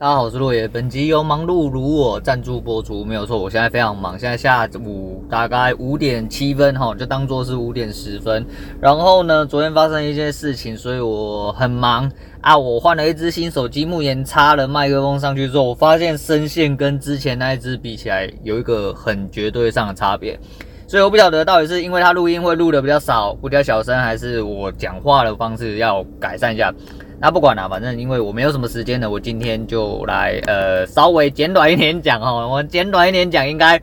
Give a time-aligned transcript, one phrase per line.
[0.00, 0.66] 大家好，我是落叶。
[0.66, 3.36] 本集由忙碌如我赞助播出，没有错。
[3.36, 8.42] 我现在非常忙，现在下午大概五点七分，哈，就当做是五点十分。
[8.80, 12.10] 然后呢，昨天发生一件事情，所以我很忙
[12.40, 12.56] 啊。
[12.56, 20.40] 我换了一只新手机，目前插了麦克风上去之后，我发现声线跟之前那一只比起来，有一个很绝对上的差别。
[20.86, 26.72] 所以我不晓得到底是因为它录音会录得比较少，比较小声，还是我讲话的方式要改善一下。
[27.22, 33.78] 那不管了，反正因为我没有什么时间了，我今天就来呃稍微简短一点讲哦，我简短一点讲应该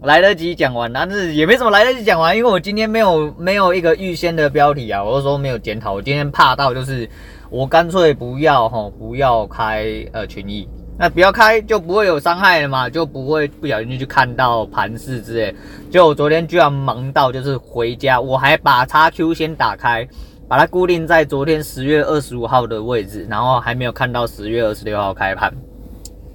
[0.00, 7.06] 来得及讲完，但是也没什么来得及讲完，因为我今天没有没有一个预先的标题啊，我就说没有检讨，我今天怕到就是
[7.50, 10.66] 我干脆不要哈，不要开呃群益，
[10.98, 15.54] 那不要开就不会有伤害了嘛，就不会不小心就去看到盘势之类，
[15.90, 20.08] 就我昨天居然忙到就是回家，我还把叉 Q 先打开。
[20.48, 25.52] 把它固定在昨天十月二十五号的位置，然后还没有看到十月二十六号开盘，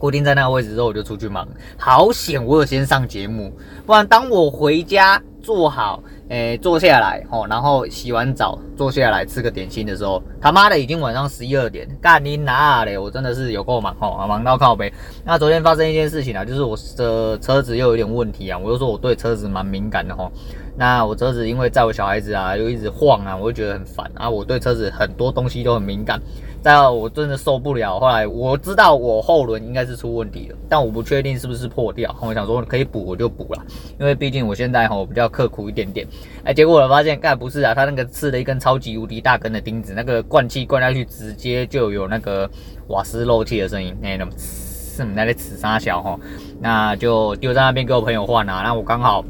[0.03, 1.47] 固定在那个位置之后，我就出去忙。
[1.77, 3.53] 好险，我有先上节目，
[3.85, 12.97] 不然当我回家坐好，诶、坐下来，吼，然后洗完澡，坐下来吃个点心的时候，他妈的已经晚上十一二点，干你哪嘞？
[12.97, 14.91] 我真的是有够忙，吼，忙到靠北。
[15.23, 20.29] 那昨天发生一件事情啊，就是我的车子又有点问题啊，我就说我对车子蛮敏感的，吼。
[20.75, 24.29] 那我车子因为载我小孩子啊，又一直晃啊，我就觉得很烦啊。
[24.29, 26.19] 我对车子很多东西都很敏感，
[26.63, 27.99] 但我真的受不了。
[27.99, 32.15] 后来我知道我后轮应该是出问题了，但我不确定是不是破掉。
[32.21, 33.65] 我想说可以补我就补了，
[33.99, 36.07] 因为毕竟我现在吼比较刻苦一点点。
[36.43, 42.49] 哎，结果我发现，干不是啊，他那个刺了一根超级无敌大根的钉子，那个灌气灌下去直接就有那个
[42.87, 46.19] 瓦斯漏气的声音，哎那种是那个刺三小吼，
[46.61, 48.61] 那就丢在那边给我朋友换啊。
[48.63, 49.25] 那我刚好。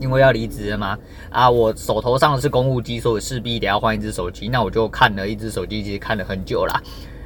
[0.00, 0.98] 因为要离职了嘛，
[1.30, 4.48] 啊，我手头上是公务机，所以势必得要换一只手机。
[4.48, 6.82] 那我就看了一只手机，其实看了很久啦。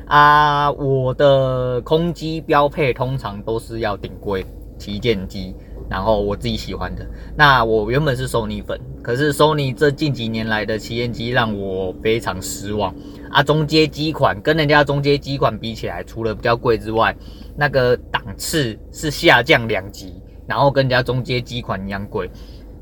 [0.06, 4.44] 啊，我的空机标配通常都是要顶规
[4.78, 5.54] 旗舰机，
[5.88, 7.06] 然后我自己喜欢的。
[7.36, 12.94] 那我原本是 Sony 粉，可是 Sony 这近几年来的旗舰机让我非常失望。
[13.30, 17.16] 啊，中阶机款跟人家中阶机款比起来，除了比较贵之外，
[17.56, 22.30] 那个档次是下降两级，然后跟人家中阶机款一样贵。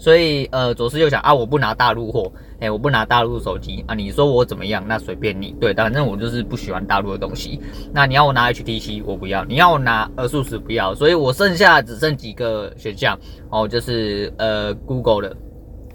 [0.02, 4.84] 所以，呃，左思右想啊，我不拿大陆货，哎，我不拿大陆手机啊，你说我怎么样？
[4.88, 7.60] 那随便你，对，反正我就是不喜欢大陆的东西。
[7.94, 10.92] 那你要我拿 HTC，我不要；你要我拿 ASUS，不要。
[10.92, 13.16] 所以我剩下只剩几个选项
[13.48, 15.36] 哦，就是呃，Google 的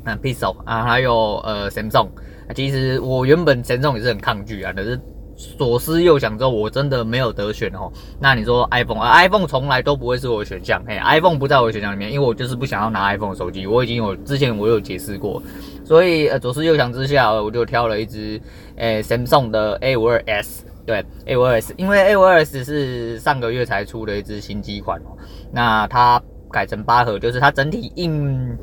[0.06, 2.08] 啊，Pixel 啊，还有呃，Samsung。
[2.56, 4.98] 其实我原本 Samsung 也是很抗拒啊，可是。
[5.38, 7.92] 左思右想之后，我真的没有得选哦。
[8.20, 13.68] 那你说 iPhone 啊，iPhone 从来都不会是我的选项，嘿，iPhone 不在我的选项里面，因为我就是不想要拿 iPhone 手机。
[13.68, 15.42] 我已经有之前我有解释过，
[15.86, 18.42] 所以呃左思右想之下，我就挑了一支
[18.78, 25.16] 诶、Samsung 的 A52s，对 A52s，因为 A52s 是上个月才出的一支新机款哦。
[25.52, 26.20] 那它
[26.52, 28.58] 改成八核，就是它整体硬。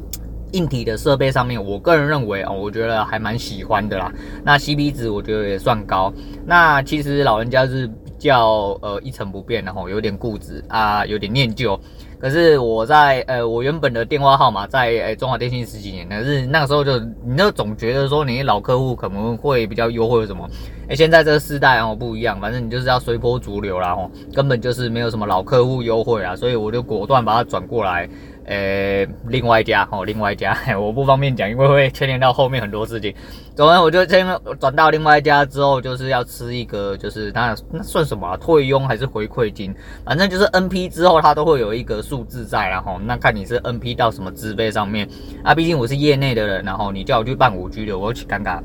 [0.54, 4.12] 硬体的设备上面，我个人认为哦，我觉得还蛮喜欢的啦。
[4.44, 6.12] 那 CP 值我觉得也算高。
[6.46, 11.78] 那其实老人家是比较呃一成不变的吼，有点固执啊，有点念旧。
[12.20, 20.48] 可是我在呃我原本的电话号码在呃中华电信十几年，可是那个时候就你那总觉得说你老客户可能会比较优惠什么。
[20.88, 28.08] 哎，现在这个时代哦不一样，反正你就是要随波逐流啦吼，根本就是没有什么老客户优惠啊，所以我就果断把它转过来。
[28.46, 33.14] 呃，另外一家哦，另外一家， 我不方便讲，因为会牵连到后面很多事情。
[33.56, 34.26] 总之，我就先
[34.60, 38.36] 转到另外一家之后，就是要吃一个，就是它那算什么？
[38.36, 39.74] 退佣还是回馈金？
[40.04, 45.08] 反正就是 NP 之后，它都会有一个数字在，然后那看你是 NP 到什么资费上面
[45.42, 45.54] 啊。
[45.54, 48.60] 毕竟我是业内的人，然后你叫我去办 5G 的，我去尴尬，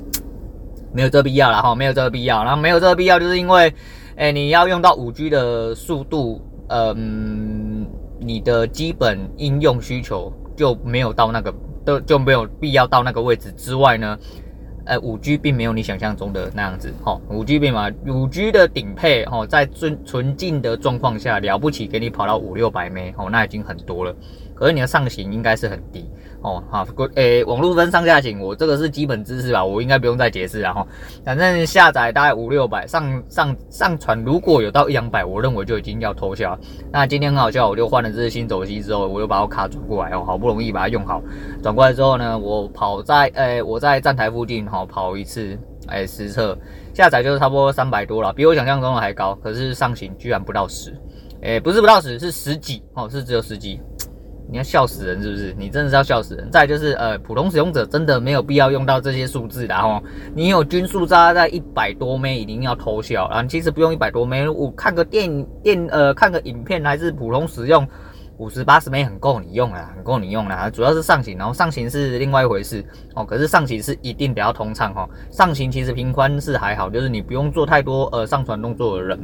[0.91, 2.44] 没有这必要了哈，没有这必要。
[2.44, 3.73] 然后没有这必要，就是因为，
[4.18, 7.69] 哎，你要用到 5G 的速度，嗯。
[8.29, 11.51] 你的基本应用需求就没有到那个，
[11.84, 14.19] 都就没有必要到那个位置之外呢，
[14.85, 24.15] 呃，五 G 并没有你想象中的那样子，哈，五 G 并嘛，五 G 的顶配，哈，在纯纯净的状况下，了不起给你跑到五六百 M，哦，那已经很多了。
[24.53, 26.07] 可是你的上行应该是很低
[26.41, 30.88] 哦，好，诶、欸，网络分上下行，我这个是基本知识吧，我应该不用再解释了哈。
[31.25, 36.57] 反正下载大概五六百，上上上传如果有到一两百，我认为就已经要偷笑。
[36.94, 41.21] 那今天很好笑，我就换了这支新手机之后，我又把我卡转过来哦，好不容易把它用好，
[41.62, 46.57] 转过来之后呢，我跑在诶、我在站台附近哈跑一次，诶、实测
[46.94, 50.97] 下载就是差不多三百多了，比我想象中的还高，可是上行居然不到十，
[51.41, 53.81] 诶，不是不到十，是十几哦，是只有十几。
[54.51, 55.56] 你要笑死人是不是？
[55.57, 56.50] 你真的是要笑死人。
[56.51, 60.01] 再就是呃，普通使用者真的没有必要用到这些数字的哦。
[60.34, 63.44] 你有均速差在一百多枚一定要偷笑啊！
[63.44, 67.88] 其实不用一百多枚我看个电电呃看个影片还是普通使用，
[68.38, 70.72] 五十八十枚很够你用了，很够你用了。
[70.72, 73.24] 主要是上行，然后上行是另外一回事哦。
[73.24, 75.07] 可是上行是一定得要通畅哦。
[75.30, 79.19] 上行其实平宽是还好，就是你不用做太多呃上传动作的人。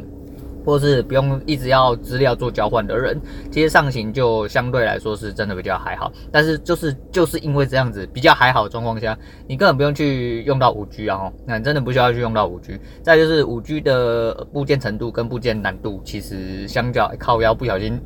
[0.65, 3.19] 或是不用一直要资料做交换的人，
[3.51, 6.12] 其实上行就相对来说是真的比较还好。
[6.31, 9.17] 但是就是就是因为这样子比较还好的状况下，
[9.47, 12.79] 你根本不用去用到五 G 啊，那你真的不需要去用到五 G。
[13.03, 18.01] 再就是五 G 的部件程度跟部件难度，其实相较靠腰不小心。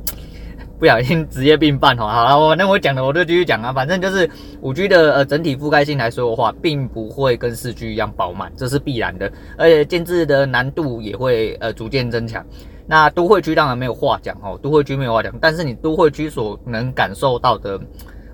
[0.80, 4.28] 不小心职业病犯哦，好了，我那我讲的我就继续讲啊，反正就是
[4.62, 12.42] 五 G 的呃整体覆盖性来说的话，并不会跟四 G 一样饱满，这是必然的，而且建置的难度也会呃逐渐增强。
[12.86, 17.78] 那都会区当然没有话讲哦，都会区没有话讲，但是你都会区所能感受到的，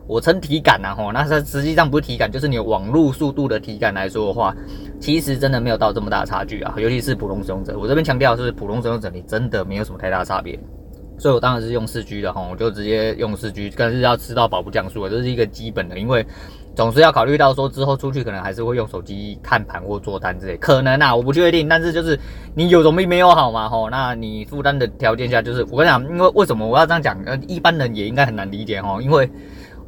[0.07, 4.55] 我称体感呐吼，那它实际上不是体感，就是你网络速度的体感来说的话，
[5.01, 10.57] 其实真的没有到这么大的差距啊，尤其是普通使用者，我这边强调的是普通使用者，你真的没有什么太大差别。
[11.19, 16.25] 所以我当然是用四 G 的哈，我就直接用四 G，更是要吃到饱不降速，这是一个基本的，因为
[16.75, 22.19] 总是要考虑到说之后出去可能还是会用手机看盘或做单之类，可能啊，我不确定，但是就是
[22.55, 27.19] 你有总比没有好嘛吼，那你负担的条件下就是我跟你讲，因为为什么我要这样讲？
[27.25, 29.31] 呃，一般人也应该很难理解哈，因为。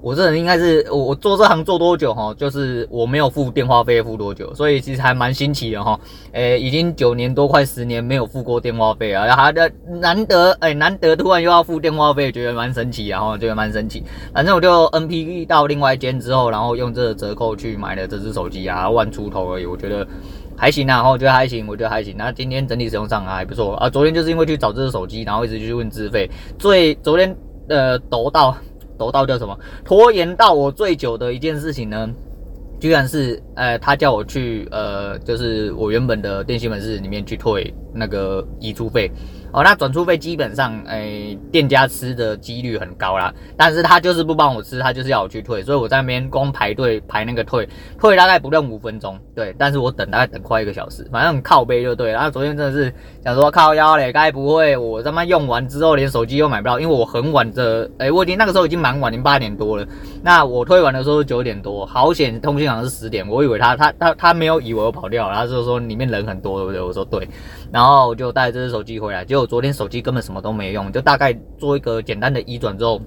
[0.01, 2.33] 我这人应该是我我做这行做多久哈？
[2.35, 5.99] 就是我没有付电话费付多久，所以其实还蛮新奇的哈。
[6.33, 14.05] 诶，已经九年多快十年没有付过电话费啊，然后的难得诶，难得突然又要付电话费，觉得蛮神奇，然后觉得蛮神奇。
[14.33, 20.07] 反正我就 NP 到另外一间之后，然后用这个折扣去买了这只手机啊，万出头而已，我觉得
[20.57, 22.15] 还行啊，然后我觉得还行，我觉得还行。
[22.17, 23.91] 那今天整体使用上还不错啊。
[23.91, 27.37] 昨天就是因为去找这只手机，然后一直去问资费，最昨天
[27.69, 28.57] 呃抖到。
[28.99, 29.57] 都到叫什么？
[29.85, 32.11] 拖延到我最久的一件事情呢，
[32.81, 39.11] 居然是，呃，他叫我去，呃，就是我原本的电信门市里面去退那个移出费。
[39.51, 47.69] 哦，那转出费基本上，诶、店家吃的几率很高啦，但是他就是不帮我吃，他就是要我去退，所以我在那边光排队排那个退，
[47.99, 52.13] 退大概不用五分钟，对，但是我等大概等快一个小时，反正很靠背就对。
[52.13, 52.93] 然后昨天真的是
[53.25, 59.87] 想说靠腰嘞，该不会我他妈用完之后连手机都买不到，因为我很晚的，诶、我已经那个时候已经蛮晚，已经八点多了。
[60.23, 66.81] 那我退完的时候是九点多，好险通讯行是十点，我以为他他他他没有以为我跑掉了，他就说里面人很多，对不对？
[66.81, 67.27] 我说对，
[67.73, 73.01] 然后就带这只手机回来就，我昨天手机根本什么都没用，就大概做一个简单的移转之后。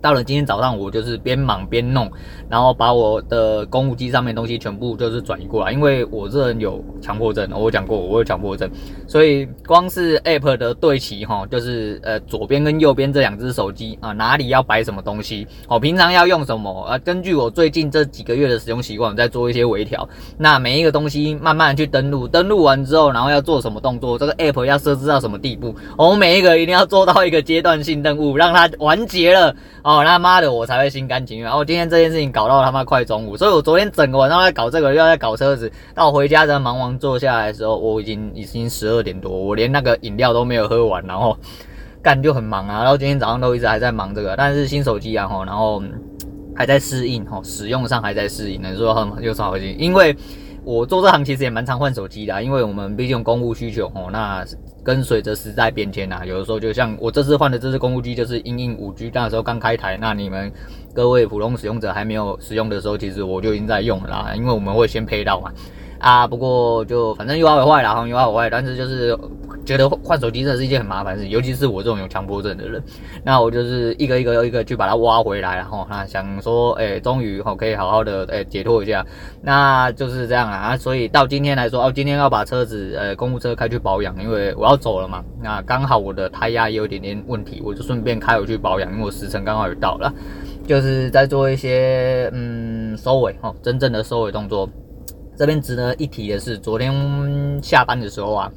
[0.00, 2.10] 到了今天早上，我就是边忙边弄，
[2.48, 8.70] 然后把我的公务机上面东西全部就是转移过来，因为我这人有强迫症，我讲过我有强迫症，
[9.06, 16.98] 所以光是 App 的对齐哈，就是呃左边跟右边这两只手机啊，哪里要摆什么东西，哦，平常要用什么啊？
[16.98, 20.08] 根据我最近这几个月的使用习惯，我在做一些微调。
[20.38, 29.54] 那每一个东西慢慢去登录，登录完之后，然后要做什么动作，这个 App 要设置到什么地步，我每一个一定要做到一个阶段性任务，让它完结了
[29.86, 29.98] 哦。
[29.98, 31.44] 哦，他妈的，我才会心甘情愿。
[31.44, 35.70] 然后今天这件事情搞到他妈快中午，所以我昨天整个晚上在搞这个，又在搞车子。
[35.94, 41.38] 到我回家在忙完坐下来的时候，我已经已经十二点多，我连那个饮料都没有喝完，然后
[42.02, 42.82] 干就很忙啊。
[42.82, 45.80] 然后今天早上都一直还在忙这个，但是新手机啊，然后
[46.56, 48.60] 还在适应，哈，使用上还在适应。
[48.60, 50.16] 能说很又超开心，因为
[50.66, 54.44] 我做这行其实也蛮常换手机的，因为我们毕竟公务需求，哦，那。
[54.86, 60.52] 跟随着时代变迁呐，有的时候就像我这次换的这支公务机，就是因应五 G，那时候刚开台，那你们
[60.94, 65.52] 各位普通使用者还没有使用的时候，其实我就已经在用了啦，因为我们会先配到嘛。
[65.98, 69.18] 啊，不过就反正又好有坏啦，哈，又好有坏，但是就是
[69.66, 72.82] 觉得换手机真的是一件很麻烦的事，尤其是我这种有强迫症的人，
[73.24, 79.04] 那我就是一个一个又一个去把它挖回来，然后那想说，哎、终于哈可以好好的哎、解脱一下，
[79.42, 90.12] 那就是这样啊，所以到今天来说，哦，今天要把车子呃公务车开去保养，因为我要走了嘛，那刚好我的胎压也有点点问题，我就顺便开回去保养，因为我时辰刚好也到了，
[90.66, 94.68] 就是在做一些嗯收尾哦，真正的收尾动作。
[95.38, 98.50] 这边值得一提的是，昨天下班的时候啊，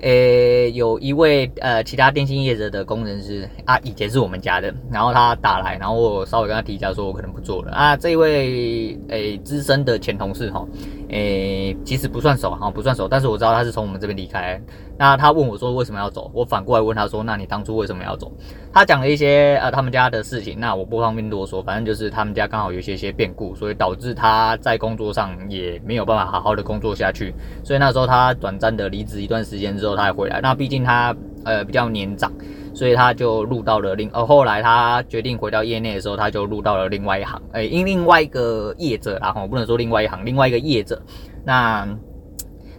[0.00, 7.96] 诶，有一位呃其他电信业者的工程师啊，以前是我们家的，然后他打来，然后我稍微跟他提一下，说我可能不做了啊。
[7.96, 10.66] 这位诶资深的前同事哈，
[11.08, 14.60] 诶其实不算熟哈，不算熟，但是我知道他是从我们这边离开。
[14.98, 16.30] 那他问我说为什么要走？
[16.34, 18.30] 我反过来问他说，那你当初为什么要走？
[18.74, 30.40] 他讲了一些呃他们家的事情，那我不方便多说，反正就是他们家刚好有一些些变故，所以导致他在工作上也没有办法好好的工作下去，所以那时候他短暂的离职一段时间之后，他回来。
[30.42, 31.14] 那毕竟他
[31.44, 32.30] 呃比较年长。
[32.76, 41.00] 所以他就入到了另，呃，后来他决定回到业内的时候，他就入到了另外一行，诶、欸，因另外一个业者，然后不能说另外一行，另外一个业者，
[41.44, 41.86] 那。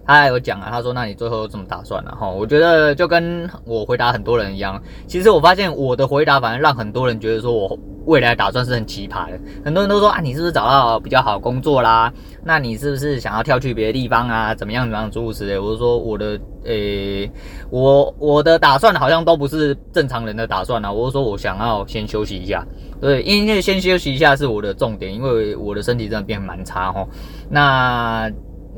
[0.06, 4.82] 他有讲啊，他说：“那你最后怎么打算呢？”哈，我觉得就跟我回答很多人一样。
[5.08, 9.40] 其实我发现我的回答反而让很多人觉得说我未来打算是很奇葩的。
[9.64, 12.14] 很多人都说啊，你是不是找到比较好工作啦？
[12.44, 14.54] 那你是不是想要跳去别的地方啊？
[14.54, 15.58] 怎么样怎么样诸如此类。
[15.58, 17.30] 我就说我的，诶、
[17.72, 20.92] 我我的打算好像都不是正常人的打算啊。
[20.92, 22.64] 我就说我想要先休息一下，
[23.02, 27.04] 对，因为先休息一下是我的重点，因为我的身体真的变蛮差哈。
[27.50, 28.32] 那。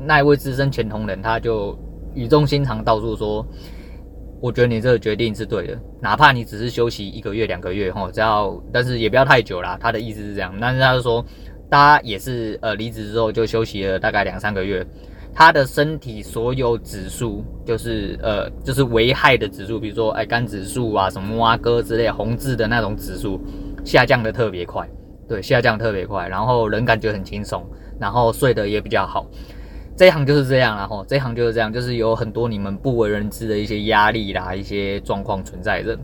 [0.06, 1.76] 那一位资深前同仁，他就
[2.14, 3.46] 语重心长到处说
[4.40, 11.24] ：“我觉得你这个决定是对的，哪怕你只是休息一个月、两个月，吼，只要，但是也不要太久啦。”他的意思是这样，但是他就说，
[11.70, 14.86] 他也是呃离职之后就休息了大概两三个月，
[15.34, 23.40] 他的身体所有指数，就是呃就是危害的指数，比如说哎肝指数啊、什么挖哥之类红字的那种指数，
[23.84, 24.88] 下降的特别快，
[25.28, 27.64] 对，下降特别快，然后人感觉很轻松，
[28.00, 29.26] 然后睡得也比较好。
[29.98, 35.98] 这一行就是这样啦，吼，这一行就是这样，就是有很多你们不为人知的一些压力啦，一些状况存在着。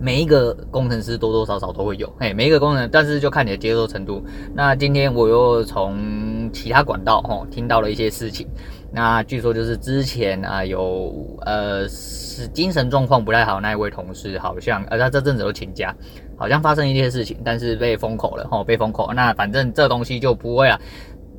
[0.00, 4.22] 每一个工程师多多少少都会有，嘿，每一个工程，但是就看你的接受程度。
[4.54, 8.46] 那今天我又从其他管道，吼，听到了一些事情。
[8.92, 15.92] 那据说就是之前啊，有呃是精神状况不太好那一位同事，好像呃他这阵子都请假，
[16.36, 19.12] 好像发生一些事情，但是被封口了，吼，被封口。
[19.12, 20.80] 那反正这东西就不会啊。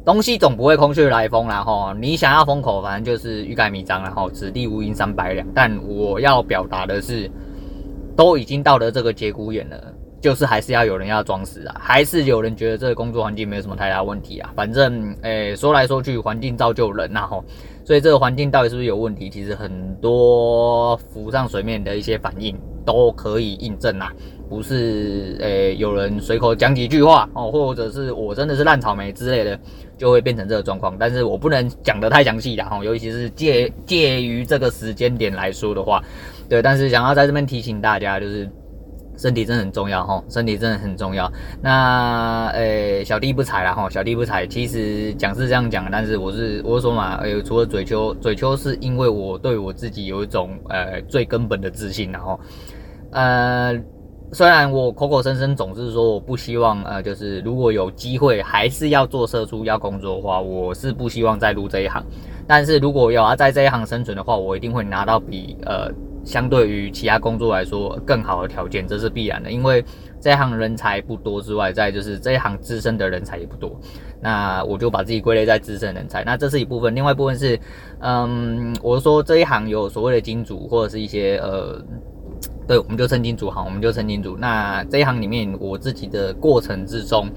[0.06, 1.94] 东西总不会空穴来风啦，吼！
[1.94, 5.46] 你想要封口，反正就是欲盖弥彰，然后此地无银三百两。
[5.54, 7.30] 但我要表达的是，
[8.16, 14.52] 都已经到了这个节骨眼了，就是还是要有人要装死啊，还是有人觉得这个工作环境没有什么太大问题啊。
[14.56, 17.44] 反正，诶、说来说去，环境造就人呐，吼！
[17.84, 19.30] 所以这个环境到底是不是有问题？
[19.30, 24.12] 其实很多浮上水面的一些反应都可以印证啊。
[24.50, 29.60] 不是诶、有人随口讲几句话哦，或者是我真的是烂草莓之类的，
[30.00, 30.96] 就会变成这个状况。
[30.98, 36.02] 但是我不能讲得太详细啦，哈，尤其是介介于这个时间点来说的话，
[36.50, 36.60] 对。
[36.60, 38.50] 但是想要在这边提醒大家，就是
[39.18, 41.32] 身体真的很重要哈，身体真的很重要。
[41.62, 44.48] 那诶、小弟不才啦哈，小弟不才。
[44.48, 52.40] 其实讲是这样讲，但是我是我说嘛，诶、欸，除了嘴丘，嘴丘是因为我对我自己有一种呃最根本的自信，然后
[53.12, 53.78] 呃。
[54.32, 62.04] 虽然我口口声声总是说我不希望，呃，就是如果有机会还是要做社畜要工作的话，我是不希望再入这一行。
[62.46, 65.90] 但是如果有要在这一行生存的话，我一定会拿到比呃
[66.24, 69.52] 相对于其他工作来说更好的条件，这是必然的。
[69.52, 69.84] 因为
[70.22, 73.76] 这一行人才不多之外，再就是这一行资深的人才也不多。
[74.22, 76.24] 那我就把自己归类在资深人才。
[76.24, 77.60] 那这是一部分，另外一部分是，
[78.00, 81.84] 嗯，我说这一行有所谓的金主或者是一些呃。
[82.70, 84.38] 对，我们就称金主好，我们就称金主。
[84.38, 87.28] 那这一行里面，我自己的过程之中，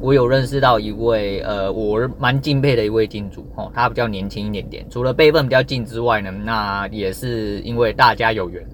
[0.00, 8.66] 我有认识到一位呃，我蛮敬佩的一位金主哦，他比较年轻一点点，除了辈分比较近之外呢，那也是因为大家有缘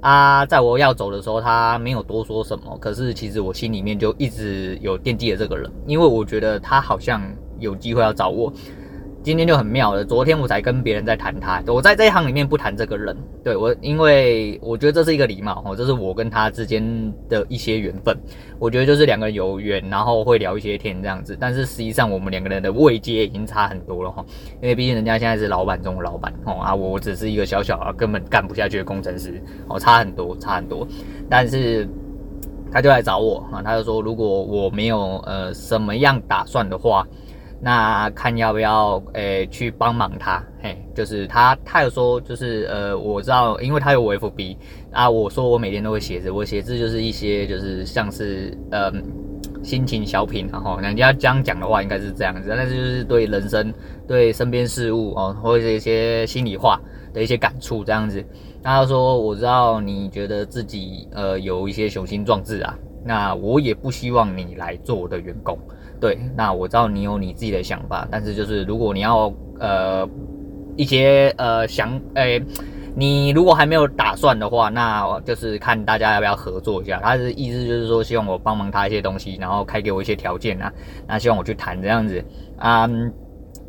[0.00, 0.46] 啊。
[0.46, 7.20] 在我要走的时候，他没有多说什么，可是其实我心里面就一直有惦记着这个人，因为我觉得他好像
[7.58, 8.50] 有机会要找我。
[9.24, 16.84] 今天就很妙了，昨天我才跟别人在谈他，我在这一行里面不谈这个人，对我，因为我觉得这是一个礼貌哦，这是我跟他之间
[17.26, 18.14] 的一些缘分，
[18.58, 24.22] 我觉得就是两个人有缘，然后会聊一些天这样子，但是实际上我们两个人的位阶已经差很多了哈，
[24.60, 30.86] 因为毕竟人家现在是老板中的老板哦啊，我只是一个小小啊根本干不下去的工程师哦，差很多，差很多，
[31.30, 31.88] 但是
[32.70, 37.06] 他就来找我啊，他就说如果我没有呃什么样打算的话。
[37.64, 44.54] 那看要不要诶、去帮忙他，嘿，就是他他有说就是呃我知道，因为他有我 FB
[44.92, 48.92] 啊，我说我每天都会写字，我写字就是一些就是像是呃
[49.62, 53.72] 心情小品，然后人家这样讲的话应该是这样子，但是就是对人生
[54.06, 56.78] 对身边事物哦，或者一些心里话
[57.14, 58.22] 的一些感触这样子。
[58.62, 65.58] 那他说我知道你觉得自己呃有一些雄心壮志啊，那我也不希望你来做我的员工。
[66.00, 70.08] 对，那我知道你有你自己的想法，但是就是如果你要呃
[70.76, 72.42] 一些呃想诶、
[72.96, 77.00] 你如果还没有打算的话，那就是看大家要不要合作一下。
[77.02, 80.72] 他的意思就是说，希望我帮忙他一些东西，然后开给我一些条件啊，
[81.06, 82.24] 那希望我去谈这样子
[82.56, 82.88] 啊。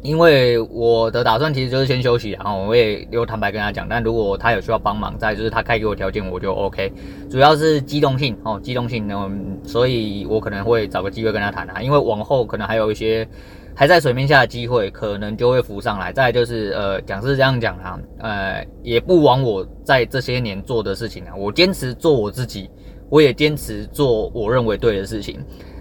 [0.05, 6.93] 因为我的打算其实就是先休息，然后我也有坦白跟他讲，但如果他有需要帮忙，再就是他开给我条件，我就 OK。
[7.27, 9.31] 主要是机动性哦，机动性呢，
[9.63, 13.27] 所以我可能会找个机会跟他谈啊，因为往后可能还有一些
[13.73, 16.13] 还在水面下的机会可能就会浮上来。
[16.13, 22.69] 再就是呃，讲是这样讲啊，呃，也不枉我在这些年做的事情啊，我坚持做我自己，
[23.09, 25.39] 我也坚持做我认为对的事情。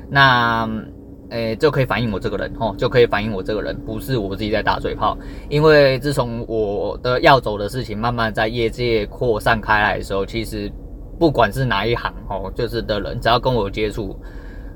[0.09, 0.67] 那。
[1.31, 5.17] 诶，就可以反映我这个人哦，就可以反映我这个人不是我自己在打嘴炮。
[5.49, 10.71] 因为自从我的要走的事情慢慢在业界扩散开来的时候，其实
[11.19, 14.17] 不管是哪一行哦，就是的人只要跟我接触，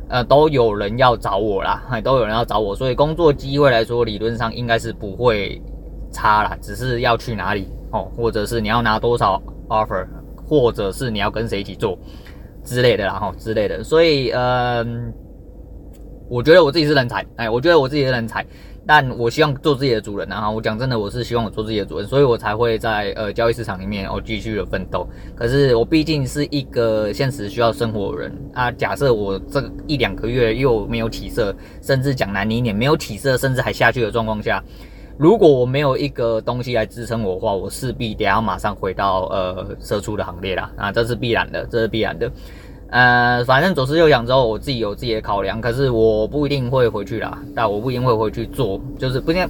[0.08, 5.60] 呃，都有人要找我啦，都有人要找我，所以工作机会来说，理论上应该是不会
[6.10, 10.06] 差啦，只是要去哪里哦，或者是你要拿多少 offer，
[10.44, 11.98] 或者是你要跟谁一起做
[12.64, 15.12] 之类的啦吼之类的，所以嗯。
[16.28, 18.44] 我觉得我自己是人才，哎，我觉得我自己是人才，
[18.86, 20.50] 但我希望做自己的主人啊！
[20.50, 25.08] 我讲真的，我是希望我做自己的主人，所以我才会在呃交易市场里面哦继续的奋斗。
[25.34, 28.70] 可是我毕竟是一个现实需要生活的人啊。
[28.70, 34.62] 假设我这一两个月又没有起色，甚至讲难听一点，没有起色，甚至还下去的状况下，
[35.18, 42.30] 如果我没有一个东西来支撑我的话，我势必得要马上回到呃社畜的行列啦啊，这是必然的，这是必然的。
[42.90, 49.46] 呃，反正左思右想之后，我自己有自己的考量，可是我不一定会回去啦，但我不一定会回去做，就是不一定。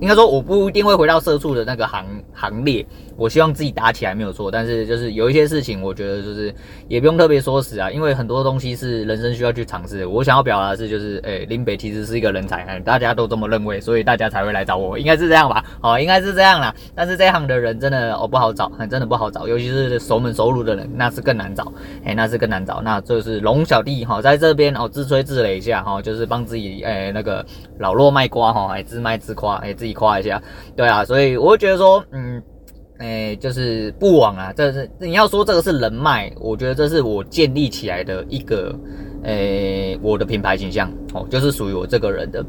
[0.00, 2.84] 应该说，我不一定会回到社畜的那个行行列。
[3.16, 6.54] 我希望自己打起来没有错，但是就是有一些事情，我觉得就是
[6.86, 10.04] 也不用特别说死啊，因为很多东西是人生需要去尝试。
[10.04, 15.64] 我想要表达的是，就是诶，林北其实是一个人才，大家都这么认为，所以大家才会来找我，应该是这样吧？
[15.80, 16.74] 哦，应该是这样啦。
[16.94, 21.72] 但是这行的人真的哦不好找，真的不好找，尤其是熟门熟路的人，那是更难找，
[22.04, 22.82] 诶，那是更难找。
[22.82, 27.42] 那就是龙小弟哈，在这边哦自吹自擂一下哈，就是帮自己诶那个
[27.78, 30.42] 老弱卖瓜哈，诶自卖自夸，诶自己夸一下，
[30.76, 32.42] 对啊，所以我会觉得说，嗯。
[32.98, 34.50] 哎、就是不枉啊！
[34.56, 38.74] 这是你要说这个是人脉，我觉得这是我建立起来的一个，
[39.22, 42.42] 哎、我的品牌形象哦，就是属于我这个人的。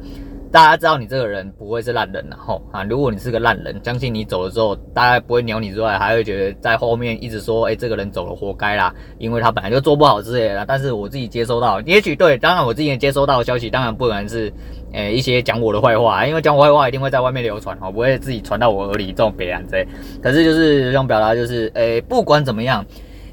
[0.49, 10.65] 大家知道你这个人不会是烂人然后啊，如果你是个烂人，相信你走了之后，大家不会鸟你之外，还会觉得在后面一直说，哎、这个人走了活该啦，因为他本来就做不好之类的。
[10.65, 14.51] 但是我自己接收到，也许对，当然我自己接收到的消息，当然不可能是，
[14.93, 19.85] 哎、一些讲我的坏话，因为讲我坏话一定会在外面流传，哦，不会自己传到我耳里这种别人之类。
[20.21, 22.85] 可是就是想表达，就是，哎、不管怎么样，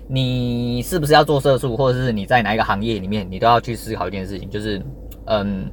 [0.08, 4.82] 你是不是要做社畜，或者是你在哪一个行业里面，你都要去思考一件事情，就是，
[5.26, 5.70] 嗯。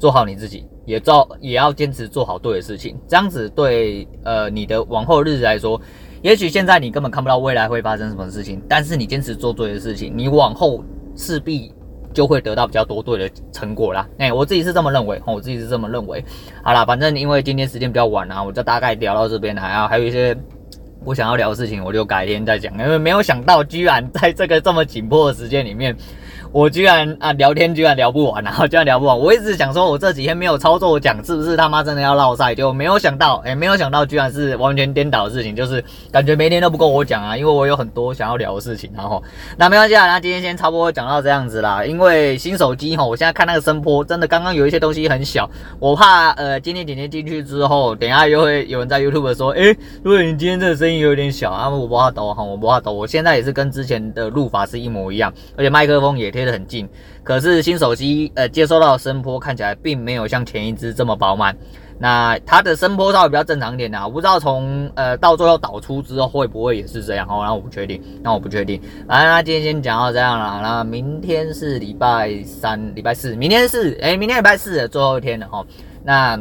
[0.00, 5.78] 做好你自己，也照也要坚持做好对的事情，这样子对呃你的往后日子来说，
[6.22, 10.82] 也许现在你根本看不到未来会发生什么事情，但是你坚持做对的事情，你往后
[11.14, 11.70] 势必
[12.14, 14.08] 就会得到比较多对的成果啦。
[14.16, 16.24] 哎、欸，我自己是这么认为，我自己是这么认为。
[16.62, 20.34] 好啦，反正因为今天时间比较晚啊，我就大概聊到这边，还要还有一些
[21.04, 25.94] 我想要聊的事情，我就改天再讲，因为没有想到居然在这个这么紧迫的时间里面。
[26.52, 29.18] 我居然啊聊天居然聊不完，然后居然聊不完。
[29.18, 32.54] 我一直想说，我这几天没有操作我讲，是不是他妈真的要落赛？
[32.54, 38.90] 就没有想到，哎、没有想到，居然是完全颠倒的事情，就是感觉每天都不够我讲啊，因为我有很多想要聊的事情。
[38.96, 39.22] 然后
[39.56, 41.84] 那没关系啊，那今天先差不多讲到这样子啦。
[41.84, 52.92] 因为新手机哈，我现在看那个声波，真的刚刚有一些东西很小，我怕呃今天点击进去之后，等下又会有人在 YouTube 说，哎、如果你今天这个声音有点小啊，我不怕抖哈，我不怕抖。
[52.92, 56.88] 我现在也是跟之前的录法是一模一样，而且麦克风也贴得很近，
[57.24, 61.56] 可是新手机呃接收到声波看起来并没有像前一支这么饱满，
[61.98, 68.80] 那它的声波稍微比较正常一点的，我不知道从呃到最后导出之后会不会也是这样哦，那我不确定，那我不确定。
[69.08, 75.66] 反正那今天先讲到这样了，那明天是礼拜三、礼拜四，明天是哎、明天礼拜四的最后一天了哈，
[76.04, 76.38] 那。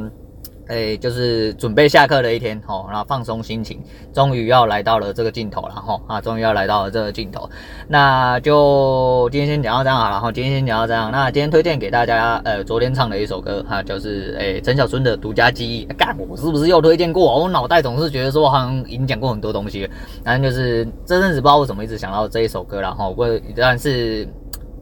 [0.68, 3.80] 哎、就是准备下课的一天吼，然后放松心情，
[4.14, 7.50] 终于要来到了这个镜头了吼啊，终于要来到了这个镜头，
[7.88, 17.40] 那就今天先讲到这样好了，然后今天先讲到这样，那今天推荐给大家，呃，昨天唱的一首歌哈，就是诶陈小春的独家记忆，干、我是不是又推荐过？
[17.40, 19.90] 我脑袋总是觉得说好像已经讲过很多东西，
[20.24, 24.28] 反正就是这阵子不知道为什么一直想到这一首歌了哈，我但是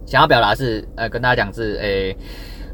[0.06, 2.18] 想要表达是，呃，跟大家讲是诶。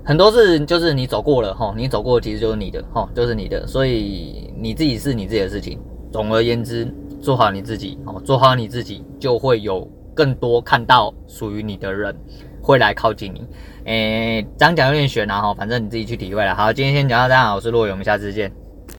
[0.03, 5.79] 很多事就是你走过了哈，你走过其实就是你的哈，就是你的，所以你自己是你自己的事情。
[6.11, 12.15] 总而言之，做好你自己哦，做好你自己，就会有更多看到属于你的人
[12.61, 13.41] 会来靠近你。
[13.85, 16.53] 诶，这样讲有点悬啊哈，反正你自己去体会了。
[16.55, 18.51] 好，今天先讲到这样，我是洛勇，我们下次见。